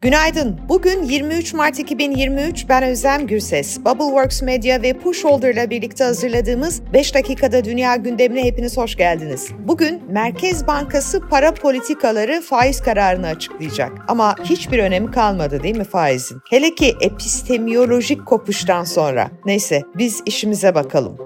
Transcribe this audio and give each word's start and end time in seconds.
Günaydın. 0.00 0.60
Bugün 0.68 1.02
23 1.02 1.54
Mart 1.54 1.78
2023. 1.78 2.68
Ben 2.68 2.82
Özlem 2.82 3.26
Gürses. 3.26 3.80
Bubbleworks 3.80 4.42
Media 4.42 4.82
ve 4.82 4.92
Pushholder 4.92 5.54
ile 5.54 5.70
birlikte 5.70 6.04
hazırladığımız 6.04 6.82
5 6.92 7.14
dakikada 7.14 7.64
dünya 7.64 7.96
gündemine 7.96 8.44
hepiniz 8.44 8.76
hoş 8.76 8.96
geldiniz. 8.96 9.48
Bugün 9.58 10.02
Merkez 10.08 10.66
Bankası 10.66 11.20
para 11.20 11.54
politikaları 11.54 12.40
faiz 12.40 12.80
kararını 12.80 13.26
açıklayacak. 13.26 13.92
Ama 14.08 14.34
hiçbir 14.44 14.78
önemi 14.78 15.10
kalmadı 15.10 15.62
değil 15.62 15.76
mi 15.76 15.84
faizin? 15.84 16.40
Hele 16.50 16.74
ki 16.74 16.96
epistemiyolojik 17.00 18.26
kopuştan 18.26 18.84
sonra. 18.84 19.30
Neyse 19.44 19.82
biz 19.94 20.22
işimize 20.26 20.74
bakalım. 20.74 21.18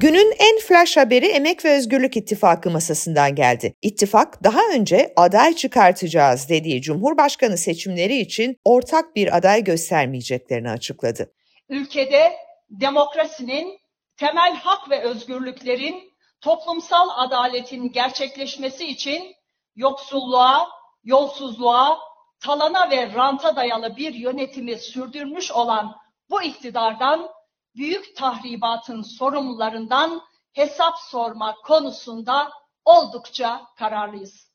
Günün 0.00 0.34
en 0.38 0.58
flash 0.58 0.96
haberi 0.96 1.26
Emek 1.26 1.64
ve 1.64 1.76
Özgürlük 1.76 2.16
İttifakı 2.16 2.70
masasından 2.70 3.34
geldi. 3.34 3.74
İttifak 3.82 4.44
daha 4.44 4.60
önce 4.74 5.12
aday 5.16 5.54
çıkartacağız 5.54 6.48
dediği 6.48 6.82
Cumhurbaşkanı 6.82 7.58
seçimleri 7.58 8.16
için 8.16 8.56
ortak 8.64 9.16
bir 9.16 9.36
aday 9.36 9.64
göstermeyeceklerini 9.64 10.70
açıkladı. 10.70 11.32
Ülkede 11.68 12.32
demokrasinin, 12.70 13.78
temel 14.16 14.54
hak 14.54 14.90
ve 14.90 15.00
özgürlüklerin, 15.00 16.12
toplumsal 16.40 17.08
adaletin 17.16 17.92
gerçekleşmesi 17.92 18.86
için 18.86 19.34
yoksulluğa, 19.76 20.68
yolsuzluğa, 21.04 21.98
talana 22.44 22.90
ve 22.90 23.14
ranta 23.14 23.56
dayalı 23.56 23.96
bir 23.96 24.14
yönetimi 24.14 24.78
sürdürmüş 24.78 25.52
olan 25.52 25.96
bu 26.30 26.42
iktidardan 26.42 27.35
büyük 27.76 28.16
tahribatın 28.16 29.02
sorumlularından 29.02 30.22
hesap 30.52 30.98
sorma 30.98 31.54
konusunda 31.54 32.52
oldukça 32.84 33.66
kararlıyız. 33.76 34.52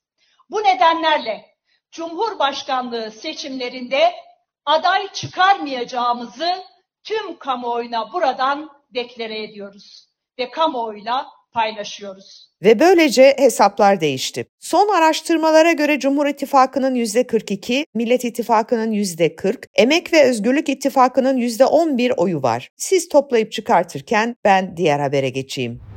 Bu 0.50 0.62
nedenlerle 0.62 1.52
Cumhurbaşkanlığı 1.90 3.10
seçimlerinde 3.10 4.12
aday 4.64 5.12
çıkarmayacağımızı 5.12 6.64
tüm 7.04 7.38
kamuoyuna 7.38 8.12
buradan 8.12 8.70
deklare 8.94 9.42
ediyoruz 9.42 10.08
ve 10.38 10.50
kamuoyuyla 10.50 11.30
paylaşıyoruz. 11.52 12.52
Ve 12.62 12.80
böylece 12.80 13.36
hesaplar 13.38 14.00
değişti. 14.00 14.46
Son 14.60 14.88
araştırmalara 14.88 15.72
göre 15.72 16.00
Cumhur 16.00 16.26
İttifakı'nın 16.26 16.94
%42, 16.94 17.84
Millet 17.94 18.24
İttifakı'nın 18.24 18.92
%40, 18.92 19.66
Emek 19.74 20.12
ve 20.12 20.24
Özgürlük 20.24 20.68
İttifakı'nın 20.68 21.36
%11 21.36 22.12
oyu 22.12 22.42
var. 22.42 22.68
Siz 22.76 23.08
toplayıp 23.08 23.52
çıkartırken 23.52 24.36
ben 24.44 24.76
diğer 24.76 25.00
habere 25.00 25.28
geçeyim. 25.28 25.91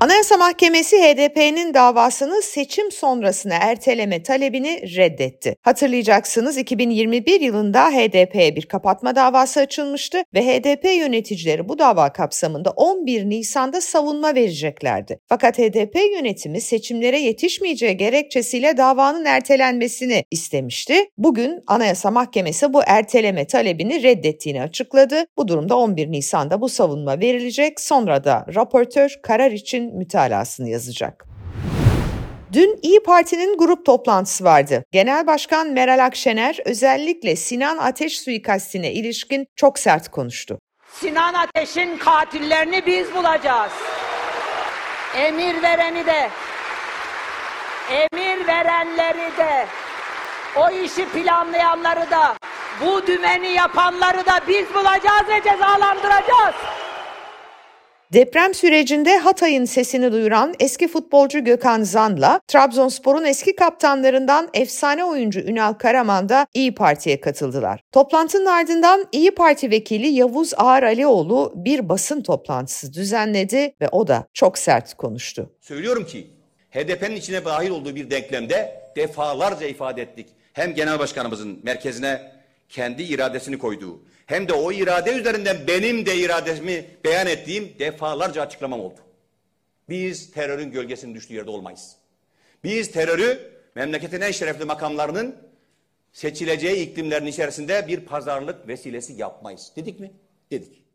Anayasa 0.00 0.36
Mahkemesi 0.36 0.96
HDP'nin 0.96 1.74
davasını 1.74 2.42
seçim 2.42 2.92
sonrasına 2.92 3.54
erteleme 3.54 4.22
talebini 4.22 4.96
reddetti. 4.96 5.56
Hatırlayacaksınız 5.62 6.58
2021 6.58 7.40
yılında 7.40 7.90
HDP'ye 7.90 8.56
bir 8.56 8.66
kapatma 8.66 9.16
davası 9.16 9.60
açılmıştı 9.60 10.22
ve 10.34 10.42
HDP 10.42 10.84
yöneticileri 10.84 11.68
bu 11.68 11.78
dava 11.78 12.12
kapsamında 12.12 12.70
11 12.70 13.24
Nisan'da 13.24 13.80
savunma 13.80 14.34
vereceklerdi. 14.34 15.18
Fakat 15.26 15.58
HDP 15.58 15.96
yönetimi 16.16 16.60
seçimlere 16.60 17.20
yetişmeyeceği 17.20 17.96
gerekçesiyle 17.96 18.76
davanın 18.76 19.24
ertelenmesini 19.24 20.24
istemişti. 20.30 20.94
Bugün 21.16 21.62
Anayasa 21.66 22.10
Mahkemesi 22.10 22.72
bu 22.72 22.80
erteleme 22.86 23.46
talebini 23.46 24.02
reddettiğini 24.02 24.62
açıkladı. 24.62 25.24
Bu 25.36 25.48
durumda 25.48 25.76
11 25.76 26.12
Nisan'da 26.12 26.60
bu 26.60 26.68
savunma 26.68 27.20
verilecek. 27.20 27.80
Sonra 27.80 28.24
da 28.24 28.46
raportör 28.54 29.14
karar 29.22 29.50
için 29.50 29.87
mütalasını 29.96 30.68
yazacak. 30.68 31.26
Dün 32.52 32.78
İyi 32.82 33.02
Parti'nin 33.02 33.58
grup 33.58 33.86
toplantısı 33.86 34.44
vardı. 34.44 34.84
Genel 34.92 35.26
Başkan 35.26 35.72
Meral 35.72 36.04
Akşener 36.04 36.58
özellikle 36.64 37.36
Sinan 37.36 37.78
Ateş 37.78 38.20
suikastine 38.20 38.92
ilişkin 38.92 39.46
çok 39.56 39.78
sert 39.78 40.08
konuştu. 40.08 40.58
Sinan 40.92 41.34
Ateş'in 41.34 41.98
katillerini 41.98 42.86
biz 42.86 43.14
bulacağız. 43.14 43.72
Emir 45.16 45.62
vereni 45.62 46.06
de, 46.06 46.30
emir 47.90 48.46
verenleri 48.46 49.36
de, 49.36 49.66
o 50.56 50.70
işi 50.70 51.08
planlayanları 51.08 52.10
da, 52.10 52.34
bu 52.80 53.06
dümeni 53.06 53.48
yapanları 53.48 54.26
da 54.26 54.40
biz 54.48 54.74
bulacağız 54.74 55.28
ve 55.28 55.42
cezalandıracağız. 55.44 56.54
Deprem 58.12 58.54
sürecinde 58.54 59.18
Hatay'ın 59.18 59.64
sesini 59.64 60.12
duyuran 60.12 60.54
eski 60.60 60.88
futbolcu 60.88 61.44
Gökhan 61.44 61.82
Zan'la 61.82 62.40
Trabzonspor'un 62.46 63.24
eski 63.24 63.56
kaptanlarından 63.56 64.48
efsane 64.54 65.04
oyuncu 65.04 65.40
Ünal 65.40 65.72
Karaman 65.72 66.28
da 66.28 66.46
İyi 66.54 66.74
Parti'ye 66.74 67.20
katıldılar. 67.20 67.80
Toplantının 67.92 68.46
ardından 68.46 69.06
İyi 69.12 69.30
Parti 69.30 69.70
vekili 69.70 70.06
Yavuz 70.06 70.52
Ağar 70.56 70.82
Alioğlu 70.82 71.52
bir 71.56 71.88
basın 71.88 72.22
toplantısı 72.22 72.92
düzenledi 72.92 73.74
ve 73.80 73.88
o 73.92 74.08
da 74.08 74.26
çok 74.34 74.58
sert 74.58 74.94
konuştu. 74.94 75.50
Söylüyorum 75.60 76.06
ki 76.06 76.30
HDP'nin 76.70 77.16
içine 77.16 77.44
dahil 77.44 77.70
olduğu 77.70 77.94
bir 77.94 78.10
denklemde 78.10 78.82
defalarca 78.96 79.66
ifade 79.66 80.02
ettik. 80.02 80.26
Hem 80.52 80.74
genel 80.74 80.98
başkanımızın 80.98 81.60
merkezine 81.62 82.37
kendi 82.68 83.02
iradesini 83.02 83.58
koyduğu 83.58 84.02
hem 84.26 84.48
de 84.48 84.52
o 84.52 84.72
irade 84.72 85.12
üzerinden 85.12 85.56
benim 85.66 86.06
de 86.06 86.16
irademi 86.16 86.86
beyan 87.04 87.26
ettiğim 87.26 87.78
defalarca 87.78 88.42
açıklamam 88.42 88.80
oldu. 88.80 89.00
Biz 89.88 90.30
terörün 90.30 90.70
gölgesinin 90.70 91.14
düştüğü 91.14 91.34
yerde 91.34 91.50
olmayız. 91.50 91.96
Biz 92.64 92.90
terörü 92.90 93.52
memleketin 93.74 94.20
en 94.20 94.30
şerefli 94.30 94.64
makamlarının 94.64 95.36
seçileceği 96.12 96.90
iklimlerin 96.90 97.26
içerisinde 97.26 97.88
bir 97.88 98.00
pazarlık 98.00 98.68
vesilesi 98.68 99.12
yapmayız. 99.12 99.72
Dedik 99.76 100.00
mi? 100.00 100.12
Dedik. 100.50 100.87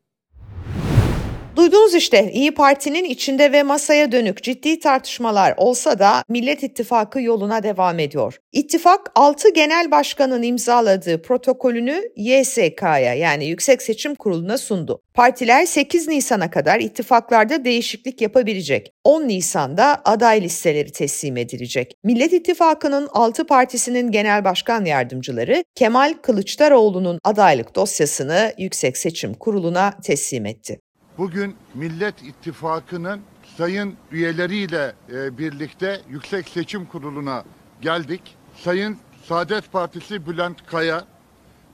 Duydunuz 1.55 1.95
işte 1.95 2.31
İyi 2.33 2.51
Parti'nin 2.51 3.03
içinde 3.03 3.51
ve 3.51 3.63
masaya 3.63 4.11
dönük 4.11 4.43
ciddi 4.43 4.79
tartışmalar 4.79 5.53
olsa 5.57 5.99
da 5.99 6.23
Millet 6.29 6.63
İttifakı 6.63 7.21
yoluna 7.21 7.63
devam 7.63 7.99
ediyor. 7.99 8.37
İttifak 8.51 9.11
6 9.15 9.49
genel 9.49 9.91
başkanın 9.91 10.43
imzaladığı 10.43 11.21
protokolünü 11.21 12.01
YSK'ya 12.15 13.13
yani 13.13 13.45
Yüksek 13.45 13.81
Seçim 13.81 14.15
Kurulu'na 14.15 14.57
sundu. 14.57 15.01
Partiler 15.13 15.65
8 15.65 16.07
Nisan'a 16.07 16.49
kadar 16.49 16.79
ittifaklarda 16.79 17.65
değişiklik 17.65 18.21
yapabilecek. 18.21 18.93
10 19.03 19.27
Nisan'da 19.27 20.01
aday 20.05 20.41
listeleri 20.41 20.91
teslim 20.91 21.37
edilecek. 21.37 21.93
Millet 22.03 22.33
İttifakı'nın 22.33 23.09
6 23.11 23.45
partisinin 23.47 24.11
genel 24.11 24.43
başkan 24.43 24.85
yardımcıları 24.85 25.63
Kemal 25.75 26.13
Kılıçdaroğlu'nun 26.21 27.19
adaylık 27.23 27.75
dosyasını 27.75 28.53
Yüksek 28.57 28.97
Seçim 28.97 29.33
Kurulu'na 29.33 29.93
teslim 30.03 30.45
etti. 30.45 30.79
Bugün 31.17 31.55
Millet 31.73 32.23
İttifakı'nın 32.23 33.21
sayın 33.57 33.95
üyeleriyle 34.11 34.95
e, 35.09 35.37
birlikte 35.37 36.01
Yüksek 36.09 36.49
Seçim 36.49 36.85
Kurulu'na 36.85 37.43
geldik. 37.81 38.35
Sayın 38.55 38.97
Saadet 39.25 39.71
Partisi 39.71 40.27
Bülent 40.27 40.65
Kaya, 40.65 41.05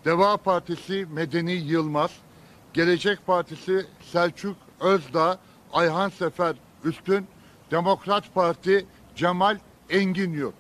Deva 0.05 0.37
Partisi 0.37 1.07
Medeni 1.11 1.51
Yılmaz, 1.51 2.11
Gelecek 2.73 3.27
Partisi 3.27 3.85
Selçuk 4.11 4.57
Özdağ, 4.79 5.39
Ayhan 5.73 6.09
Sefer 6.09 6.55
Üstün, 6.83 7.27
Demokrat 7.71 8.33
Parti 8.33 8.85
Cemal 9.15 9.57
Engin 9.89 10.33
Yurt. 10.33 10.55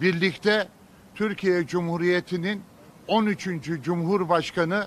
Birlikte 0.00 0.68
Türkiye 1.14 1.66
Cumhuriyeti'nin 1.66 2.62
13. 3.08 3.48
Cumhurbaşkanı 3.82 4.86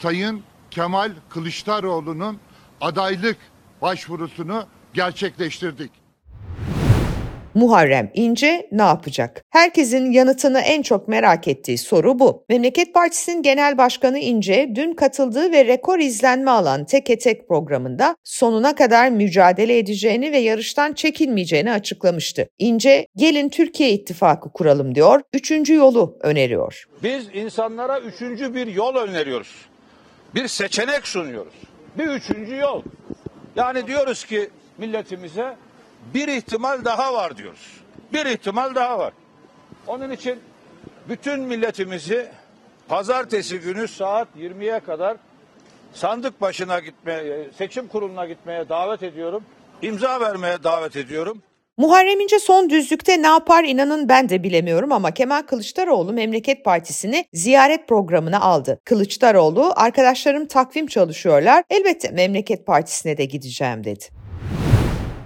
Sayın 0.00 0.42
Kemal 0.70 1.12
Kılıçdaroğlu'nun 1.28 2.38
adaylık 2.82 3.36
başvurusunu 3.82 4.64
gerçekleştirdik. 4.94 5.90
Muharrem 7.54 8.10
İnce 8.14 8.68
ne 8.72 8.82
yapacak? 8.82 9.42
Herkesin 9.50 10.12
yanıtını 10.12 10.60
en 10.60 10.82
çok 10.82 11.08
merak 11.08 11.48
ettiği 11.48 11.78
soru 11.78 12.18
bu. 12.18 12.44
Memleket 12.48 12.94
Partisi'nin 12.94 13.42
Genel 13.42 13.78
Başkanı 13.78 14.18
İnce 14.18 14.72
dün 14.74 14.92
katıldığı 14.94 15.52
ve 15.52 15.66
rekor 15.66 15.98
izlenme 15.98 16.50
alan 16.50 16.84
Teke 16.84 17.18
Tek 17.18 17.48
programında 17.48 18.16
sonuna 18.24 18.74
kadar 18.74 19.10
mücadele 19.10 19.78
edeceğini 19.78 20.32
ve 20.32 20.38
yarıştan 20.38 20.92
çekilmeyeceğini 20.92 21.72
açıklamıştı. 21.72 22.48
İnce 22.58 23.06
gelin 23.16 23.48
Türkiye 23.48 23.90
İttifakı 23.90 24.52
kuralım 24.52 24.94
diyor, 24.94 25.20
üçüncü 25.32 25.74
yolu 25.74 26.18
öneriyor. 26.20 26.84
Biz 27.02 27.26
insanlara 27.34 28.00
üçüncü 28.00 28.54
bir 28.54 28.66
yol 28.66 28.96
öneriyoruz. 28.96 29.54
Bir 30.34 30.48
seçenek 30.48 31.06
sunuyoruz. 31.06 31.71
Bir 31.98 32.06
üçüncü 32.06 32.56
yol. 32.56 32.82
Yani 33.56 33.86
diyoruz 33.86 34.24
ki 34.24 34.50
milletimize 34.78 35.56
bir 36.14 36.28
ihtimal 36.28 36.84
daha 36.84 37.14
var 37.14 37.36
diyoruz. 37.36 37.80
Bir 38.12 38.26
ihtimal 38.26 38.74
daha 38.74 38.98
var. 38.98 39.12
Onun 39.86 40.10
için 40.10 40.40
bütün 41.08 41.40
milletimizi 41.40 42.28
pazartesi 42.88 43.60
günü 43.60 43.88
saat 43.88 44.28
20'ye 44.38 44.80
kadar 44.80 45.16
sandık 45.94 46.40
başına 46.40 46.78
gitmeye, 46.78 47.50
seçim 47.58 47.88
kuruluna 47.88 48.26
gitmeye 48.26 48.68
davet 48.68 49.02
ediyorum. 49.02 49.44
İmza 49.82 50.20
vermeye 50.20 50.62
davet 50.62 50.96
ediyorum. 50.96 51.42
Muharrem 51.82 52.20
İnce 52.20 52.38
son 52.38 52.70
düzlükte 52.70 53.22
ne 53.22 53.26
yapar 53.26 53.64
inanın 53.64 54.08
ben 54.08 54.28
de 54.28 54.42
bilemiyorum 54.42 54.92
ama 54.92 55.10
Kemal 55.10 55.42
Kılıçdaroğlu 55.42 56.12
Memleket 56.12 56.64
Partisi'ni 56.64 57.24
ziyaret 57.32 57.88
programına 57.88 58.40
aldı. 58.40 58.80
Kılıçdaroğlu 58.84 59.72
arkadaşlarım 59.76 60.46
takvim 60.46 60.86
çalışıyorlar 60.86 61.64
elbette 61.70 62.10
Memleket 62.10 62.66
Partisi'ne 62.66 63.16
de 63.16 63.24
gideceğim 63.24 63.84
dedi. 63.84 64.04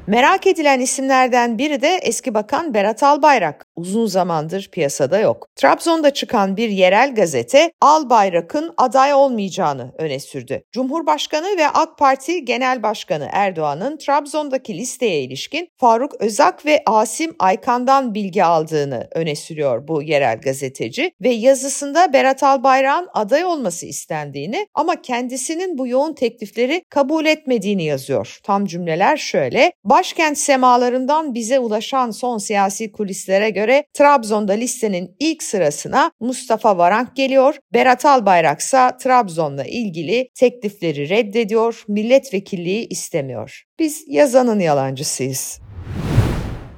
Merak 0.07 0.47
edilen 0.47 0.81
isimlerden 0.81 1.59
biri 1.59 1.83
de 1.83 1.99
eski 2.03 2.35
bakan 2.35 2.75
Berat 2.75 3.03
Albayrak. 3.03 3.66
Uzun 3.77 4.07
zamandır 4.07 4.69
piyasada 4.73 5.19
yok. 5.19 5.49
Trabzon'da 5.57 6.11
çıkan 6.11 6.57
bir 6.57 6.69
yerel 6.69 7.15
gazete 7.15 7.73
Albayrak'ın 7.81 8.75
aday 8.77 9.15
olmayacağını 9.15 9.93
öne 9.99 10.21
sürdü. 10.21 10.63
Cumhurbaşkanı 10.73 11.47
ve 11.59 11.69
AK 11.69 11.99
Parti 11.99 12.45
Genel 12.45 12.83
Başkanı 12.83 13.29
Erdoğan'ın 13.33 13.97
Trabzon'daki 13.97 14.79
listeye 14.79 15.23
ilişkin 15.23 15.69
Faruk 15.77 16.15
Özak 16.21 16.67
ve 16.67 16.83
Asim 16.87 17.37
Aykan'dan 17.39 18.15
bilgi 18.15 18.45
aldığını 18.45 19.09
öne 19.13 19.37
sürüyor 19.37 19.89
bu 19.89 20.03
yerel 20.03 20.41
gazeteci 20.41 21.13
ve 21.23 21.29
yazısında 21.29 22.13
Berat 22.13 22.43
Albayrak'ın 22.43 23.09
aday 23.15 23.45
olması 23.45 23.87
istendiğini 23.87 24.67
ama 24.75 25.03
kendisinin 25.03 25.79
bu 25.79 25.87
yoğun 25.87 26.13
teklifleri 26.13 26.83
kabul 26.91 27.27
etmediğini 27.27 27.85
yazıyor. 27.85 28.39
Tam 28.43 28.67
cümleler 28.67 29.17
şöyle: 29.17 29.73
Başkent 29.85 30.39
semalarından 30.39 31.35
bize 31.35 31.59
ulaşan 31.59 32.11
son 32.11 32.39
siyasi 32.39 32.93
kulislere 32.93 33.51
göre 33.51 33.66
Trabzon'da 33.95 34.53
listenin 34.53 35.17
ilk 35.19 35.43
sırasına 35.43 36.13
Mustafa 36.21 36.79
Varank 36.79 37.17
geliyor. 37.17 37.57
Berat 37.73 38.05
Albayrak 38.05 38.61
ise 38.61 38.91
Trabzon'la 39.03 39.65
ilgili 39.65 40.29
teklifleri 40.35 41.09
reddediyor, 41.09 41.85
milletvekilliği 41.89 42.89
istemiyor. 42.89 43.63
Biz 43.79 44.05
yazanın 44.09 44.61
yalancısıyız. 44.61 45.66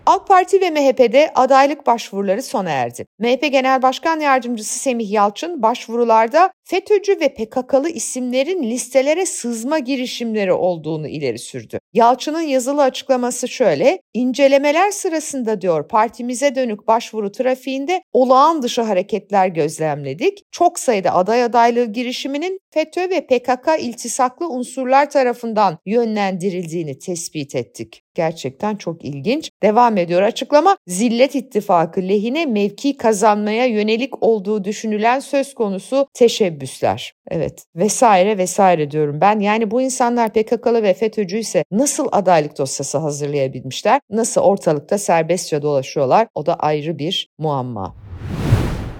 AK 0.08 0.28
Parti 0.28 0.60
ve 0.60 0.70
MHP'de 0.70 1.30
adaylık 1.34 1.86
başvuruları 1.86 2.42
sona 2.42 2.70
erdi. 2.70 3.06
MHP 3.18 3.52
Genel 3.52 3.82
Başkan 3.82 4.20
Yardımcısı 4.20 4.78
Semih 4.78 5.10
Yalçın 5.10 5.62
başvurularda 5.62 6.50
FETÖ'cü 6.64 7.20
ve 7.20 7.34
PKK'lı 7.34 7.90
isimlerin 7.90 8.62
listelere 8.62 9.26
sızma 9.26 9.78
girişimleri 9.78 10.52
olduğunu 10.52 11.08
ileri 11.08 11.38
sürdü. 11.38 11.78
Yalçın'ın 11.92 12.40
yazılı 12.40 12.82
açıklaması 12.82 13.48
şöyle, 13.48 14.00
incelemeler 14.14 14.90
sırasında 14.90 15.60
diyor 15.60 15.88
partimize 15.88 16.54
dönük 16.54 16.86
başvuru 16.86 17.32
trafiğinde 17.32 18.02
olağan 18.12 18.62
dışı 18.62 18.82
hareketler 18.82 19.48
gözlemledik. 19.48 20.42
Çok 20.50 20.78
sayıda 20.78 21.14
aday 21.14 21.44
adaylığı 21.44 21.84
girişiminin 21.84 22.58
FETÖ 22.70 23.10
ve 23.10 23.26
PKK 23.26 23.68
iltisaklı 23.80 24.48
unsurlar 24.48 25.10
tarafından 25.10 25.78
yönlendirildiğini 25.86 26.98
tespit 26.98 27.54
ettik. 27.54 28.02
Gerçekten 28.18 28.76
çok 28.76 29.04
ilginç. 29.04 29.50
Devam 29.62 29.96
ediyor 29.96 30.22
açıklama. 30.22 30.76
Zillet 30.86 31.34
ittifakı 31.34 32.00
lehine 32.00 32.46
mevki 32.46 32.96
kazanmaya 32.96 33.66
yönelik 33.66 34.22
olduğu 34.22 34.64
düşünülen 34.64 35.20
söz 35.20 35.54
konusu 35.54 36.06
teşebbüsler. 36.14 37.12
Evet 37.30 37.64
vesaire 37.76 38.38
vesaire 38.38 38.90
diyorum 38.90 39.20
ben. 39.20 39.40
Yani 39.40 39.70
bu 39.70 39.82
insanlar 39.82 40.32
PKK'lı 40.32 40.82
ve 40.82 40.94
FETÖ'cü 40.94 41.38
ise 41.38 41.64
nasıl 41.70 42.08
adaylık 42.12 42.58
dosyası 42.58 42.98
hazırlayabilmişler? 42.98 44.00
Nasıl 44.10 44.40
ortalıkta 44.40 44.98
serbestçe 44.98 45.62
dolaşıyorlar? 45.62 46.28
O 46.34 46.46
da 46.46 46.54
ayrı 46.54 46.98
bir 46.98 47.28
muamma. 47.38 48.07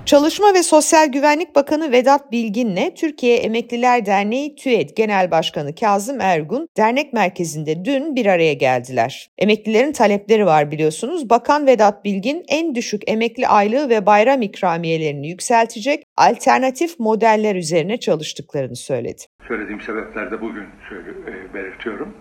Çalışma 0.09 0.55
ve 0.55 0.63
Sosyal 0.63 1.07
Güvenlik 1.13 1.55
Bakanı 1.55 1.93
Vedat 1.93 2.33
Bilgin'le 2.33 2.95
Türkiye 2.97 3.37
Emekliler 3.37 4.07
Derneği 4.07 4.57
TÜED 4.57 4.91
Genel 4.97 5.31
Başkanı 5.31 5.75
Kazım 5.75 6.21
Ergun 6.21 6.69
dernek 6.77 7.13
merkezinde 7.13 7.85
dün 7.85 8.17
bir 8.17 8.27
araya 8.27 8.53
geldiler. 8.53 9.31
Emeklilerin 9.39 9.93
talepleri 9.93 10.47
var 10.47 10.71
biliyorsunuz. 10.71 11.31
Bakan 11.31 11.67
Vedat 11.67 12.05
Bilgin 12.05 12.45
en 12.49 12.75
düşük 12.75 13.03
emekli 13.11 13.49
aylığı 13.49 13.89
ve 13.91 14.07
bayram 14.07 14.43
ikramiyelerini 14.43 15.29
yükseltecek 15.29 16.05
alternatif 16.17 16.99
modeller 16.99 17.57
üzerine 17.57 18.01
çalıştıklarını 18.01 18.77
söyledi. 18.77 19.23
Söylediğim 19.49 19.81
sebeplerde 19.81 20.41
bugün 20.41 20.65
e, 20.65 21.55
belirtiyorum. 21.55 22.15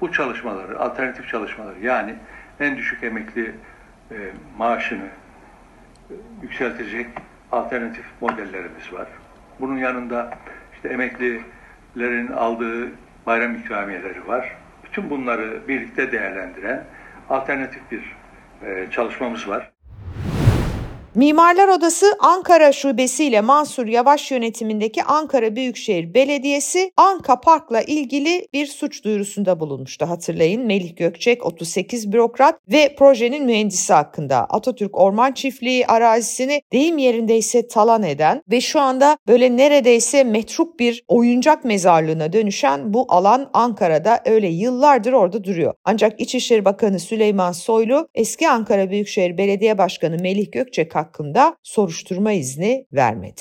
Bu 0.00 0.12
çalışmaları, 0.12 0.80
alternatif 0.80 1.28
çalışmaları 1.28 1.80
yani 1.82 2.14
en 2.60 2.76
düşük 2.76 3.04
emekli 3.04 3.54
e, 4.10 4.16
maaşını 4.58 5.06
e, 6.10 6.14
yükseltecek 6.42 7.06
alternatif 7.54 8.04
modellerimiz 8.20 8.92
var. 8.92 9.08
Bunun 9.60 9.76
yanında 9.76 10.38
işte 10.74 10.88
emeklilerin 10.88 12.32
aldığı 12.32 12.90
bayram 13.26 13.54
ikramiyeleri 13.54 14.28
var. 14.28 14.56
Bütün 14.84 15.10
bunları 15.10 15.68
birlikte 15.68 16.12
değerlendiren 16.12 16.84
alternatif 17.30 17.82
bir 17.90 18.16
e, 18.62 18.90
çalışmamız 18.90 19.48
var. 19.48 19.73
Mimarlar 21.14 21.68
Odası 21.68 22.06
Ankara 22.18 22.72
Şubesi 22.72 23.24
ile 23.24 23.40
Mansur 23.40 23.86
Yavaş 23.86 24.30
yönetimindeki 24.30 25.02
Ankara 25.02 25.56
Büyükşehir 25.56 26.14
Belediyesi 26.14 26.92
Anka 26.96 27.40
Park'la 27.40 27.80
ilgili 27.80 28.48
bir 28.52 28.66
suç 28.66 29.04
duyurusunda 29.04 29.60
bulunmuştu. 29.60 30.08
Hatırlayın 30.08 30.66
Melih 30.66 30.96
Gökçek 30.96 31.46
38 31.46 32.12
bürokrat 32.12 32.60
ve 32.68 32.94
projenin 32.98 33.44
mühendisi 33.46 33.92
hakkında 33.92 34.36
Atatürk 34.44 35.00
Orman 35.00 35.32
Çiftliği 35.32 35.86
arazisini 35.86 36.62
deyim 36.72 36.98
yerindeyse 36.98 37.68
talan 37.68 38.02
eden 38.02 38.42
ve 38.50 38.60
şu 38.60 38.80
anda 38.80 39.18
böyle 39.28 39.56
neredeyse 39.56 40.24
metruk 40.24 40.80
bir 40.80 41.04
oyuncak 41.08 41.64
mezarlığına 41.64 42.32
dönüşen 42.32 42.94
bu 42.94 43.06
alan 43.08 43.50
Ankara'da 43.52 44.20
öyle 44.24 44.48
yıllardır 44.48 45.12
orada 45.12 45.44
duruyor. 45.44 45.74
Ancak 45.84 46.20
İçişleri 46.20 46.64
Bakanı 46.64 46.98
Süleyman 46.98 47.52
Soylu 47.52 48.08
eski 48.14 48.48
Ankara 48.48 48.90
Büyükşehir 48.90 49.38
Belediye 49.38 49.78
Başkanı 49.78 50.16
Melih 50.22 50.52
Gökçek 50.52 50.94
hakkında 51.04 51.56
soruşturma 51.62 52.32
izni 52.32 52.86
vermedi. 52.92 53.40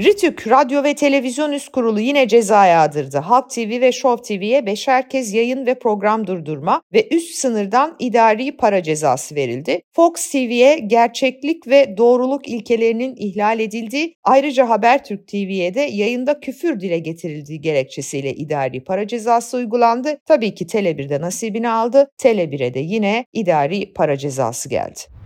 RİTÜK 0.00 0.48
Radyo 0.48 0.84
ve 0.84 0.94
Televizyon 0.94 1.52
Üst 1.52 1.68
Kurulu 1.68 2.00
yine 2.00 2.28
ceza 2.28 2.66
yağdırdı. 2.66 3.18
Halk 3.18 3.50
TV 3.50 3.80
ve 3.80 3.92
Show 3.92 4.38
TV'ye 4.38 4.66
beşer 4.66 5.08
kez 5.08 5.32
yayın 5.32 5.66
ve 5.66 5.78
program 5.78 6.26
durdurma 6.26 6.82
ve 6.92 7.08
üst 7.10 7.34
sınırdan 7.34 7.96
idari 7.98 8.56
para 8.56 8.82
cezası 8.82 9.34
verildi. 9.34 9.80
Fox 9.92 10.30
TV'ye 10.30 10.78
gerçeklik 10.78 11.68
ve 11.68 11.96
doğruluk 11.96 12.48
ilkelerinin 12.48 13.16
ihlal 13.16 13.60
edildiği, 13.60 14.14
ayrıca 14.24 14.68
Habertürk 14.68 15.28
TV'ye 15.28 15.74
de 15.74 15.80
yayında 15.80 16.40
küfür 16.40 16.80
dile 16.80 16.98
getirildiği 16.98 17.60
gerekçesiyle 17.60 18.34
idari 18.34 18.84
para 18.84 19.06
cezası 19.06 19.56
uygulandı. 19.56 20.18
Tabii 20.26 20.54
ki 20.54 20.66
Tele1'de 20.66 21.20
nasibini 21.20 21.68
aldı, 21.68 22.10
Tele1'e 22.22 22.74
de 22.74 22.80
yine 22.80 23.24
idari 23.32 23.92
para 23.92 24.16
cezası 24.16 24.68
geldi. 24.68 25.21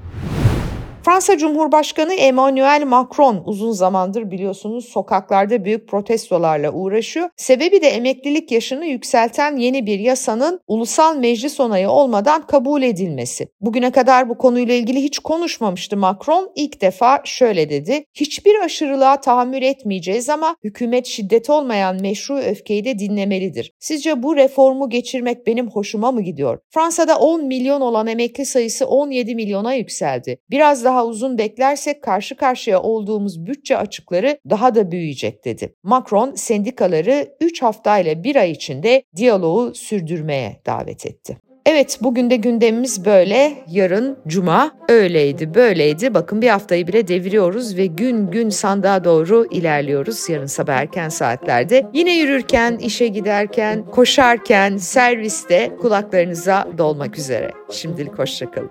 Fransa 1.07 1.39
Cumhurbaşkanı 1.39 2.15
Emmanuel 2.15 2.85
Macron 2.87 3.43
uzun 3.45 3.73
zamandır 3.73 4.31
biliyorsunuz 4.31 4.85
sokaklarda 4.85 5.65
büyük 5.65 5.89
protestolarla 5.89 6.73
uğraşıyor. 6.73 7.29
Sebebi 7.37 7.83
de 7.83 7.89
emeklilik 7.89 8.53
yaşını 8.53 8.87
yükselten 8.87 9.57
yeni 9.57 9.87
bir 9.87 9.99
yasanın 9.99 10.61
ulusal 10.67 11.17
meclis 11.17 11.61
onayı 11.61 11.91
olmadan 11.91 12.47
kabul 12.47 12.83
edilmesi. 12.83 13.49
Bugüne 13.61 13.91
kadar 13.91 14.29
bu 14.29 14.39
konuyla 14.39 14.75
ilgili 14.75 15.03
hiç 15.03 15.19
konuşmamıştı 15.19 15.97
Macron. 15.97 16.53
İlk 16.57 16.81
defa 16.81 17.21
şöyle 17.25 17.71
dedi. 17.71 18.05
Hiçbir 18.15 18.65
aşırılığa 18.65 19.21
tahammül 19.21 19.63
etmeyeceğiz 19.63 20.29
ama 20.29 20.57
hükümet 20.65 21.07
şiddet 21.07 21.51
olmayan 21.51 22.01
meşru 22.01 22.37
öfkeyi 22.37 22.85
de 22.85 22.99
dinlemelidir. 22.99 23.73
Sizce 23.79 24.23
bu 24.23 24.37
reformu 24.37 24.91
geçirmek 24.91 25.47
benim 25.47 25.71
hoşuma 25.71 26.13
mı 26.13 26.23
gidiyor? 26.23 26.59
Fransa'da 26.71 27.19
10 27.19 27.45
milyon 27.45 27.81
olan 27.81 28.07
emekli 28.07 28.47
sayısı 28.47 28.87
17 28.87 29.35
milyona 29.35 29.75
yükseldi. 29.75 30.39
Biraz 30.51 30.85
daha 30.85 30.96
daha 30.97 31.07
uzun 31.07 31.38
beklersek 31.38 32.03
karşı 32.03 32.37
karşıya 32.37 32.83
olduğumuz 32.83 33.47
bütçe 33.47 33.76
açıkları 33.76 34.38
daha 34.50 34.75
da 34.75 34.91
büyüyecek 34.91 35.45
dedi. 35.45 35.75
Macron 35.83 36.35
sendikaları 36.35 37.29
3 37.41 37.62
haftayla 37.62 38.25
bir 38.25 38.37
ay 38.37 38.50
içinde 38.50 39.03
diyaloğu 39.17 39.75
sürdürmeye 39.75 40.61
davet 40.67 41.07
etti. 41.07 41.37
Evet 41.67 41.99
bugün 42.03 42.31
de 42.31 42.37
gündemimiz 42.37 43.05
böyle. 43.05 43.53
Yarın 43.69 44.19
cuma 44.26 44.73
öyleydi 44.88 45.55
böyleydi. 45.55 46.15
Bakın 46.15 46.43
bir 46.43 46.49
haftayı 46.49 46.87
bile 46.87 47.09
deviriyoruz 47.09 47.76
ve 47.76 47.87
gün 47.87 48.31
gün 48.31 48.50
sandığa 48.50 49.05
doğru 49.05 49.47
ilerliyoruz 49.50 50.29
yarın 50.29 50.47
sabah 50.47 50.75
erken 50.75 51.09
saatlerde. 51.09 51.87
Yine 51.93 52.17
yürürken, 52.19 52.76
işe 52.76 53.07
giderken, 53.07 53.87
koşarken, 53.87 54.76
serviste 54.76 55.76
kulaklarınıza 55.81 56.69
dolmak 56.79 57.19
üzere. 57.19 57.50
Şimdilik 57.71 58.19
hoşçakalın. 58.19 58.71